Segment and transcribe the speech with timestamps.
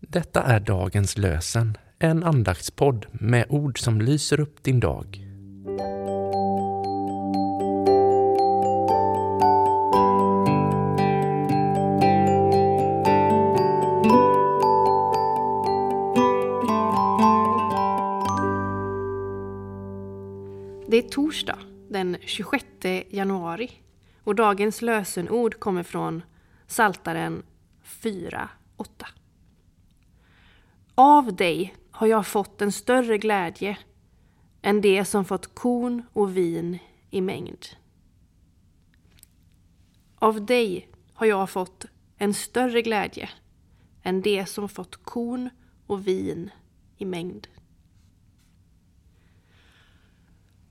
[0.00, 5.26] Detta är dagens lösen, en andaktspodd med ord som lyser upp din dag.
[20.88, 21.58] Det är torsdag
[21.88, 22.64] den 26
[23.10, 23.70] januari
[24.24, 26.22] och dagens lösenord kommer från
[26.66, 27.42] Saltaren
[28.02, 29.19] 4.8.
[31.02, 33.78] Av dig har jag fått en större glädje
[34.62, 36.78] än det som fått korn och vin
[37.10, 37.66] i mängd.
[40.14, 41.84] Av dig har jag fått
[42.16, 43.30] en större glädje
[44.02, 45.50] än det som fått korn
[45.86, 46.50] och vin
[46.96, 47.48] i mängd.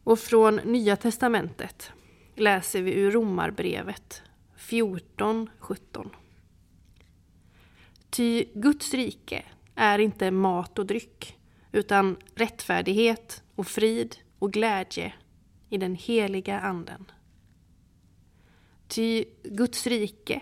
[0.04, 1.92] Och från Nya Testamentet
[2.36, 4.22] läser vi ur Romarbrevet
[4.58, 6.10] 14.17.
[8.10, 9.46] Ty Guds rike
[9.80, 11.38] är inte mat och dryck,
[11.72, 15.14] utan rättfärdighet och frid och glädje
[15.70, 17.12] i den heliga Anden.
[18.88, 20.42] Ty Guds rike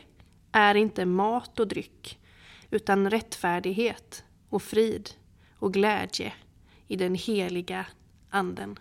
[0.52, 2.20] är inte mat och dryck,
[2.72, 5.10] utan rättfärdighet och frid
[5.60, 6.34] och glädje
[6.88, 7.86] i den heliga
[8.30, 8.80] Anden.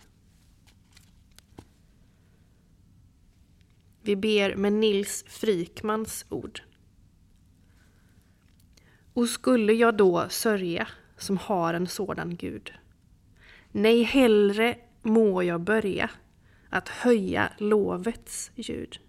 [4.01, 6.61] Vi ber med Nils Frykmans ord.
[9.17, 10.87] Och skulle jag då sörja
[11.17, 12.73] som har en sådan Gud?
[13.71, 16.09] Nej, hellre må jag börja
[16.69, 18.99] att höja lovets ljud.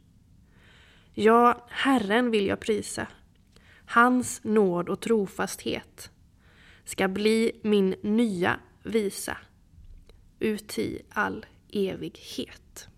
[1.14, 3.06] Ja, Herren vill jag prisa.
[3.86, 6.10] Hans nåd och trofasthet
[6.84, 9.36] ska bli min nya visa
[10.38, 12.88] uti all evighet.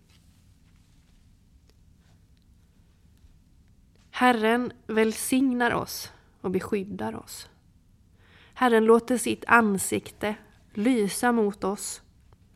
[4.11, 7.49] Herren välsignar oss och beskyddar oss.
[8.53, 10.35] Herren låter sitt ansikte
[10.73, 12.01] lysa mot oss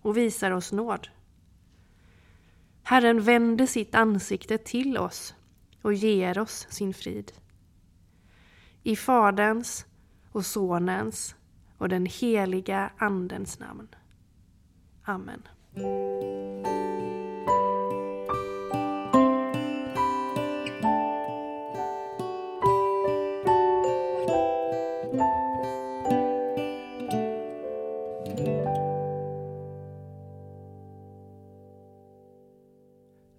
[0.01, 1.07] och visar oss nåd.
[2.83, 5.35] Herren vänder sitt ansikte till oss
[5.81, 7.31] och ger oss sin frid.
[8.83, 9.85] I Faderns
[10.31, 11.35] och Sonens
[11.77, 13.87] och den heliga Andens namn.
[15.03, 15.41] Amen.